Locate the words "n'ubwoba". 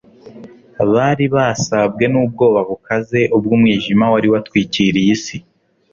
2.11-2.59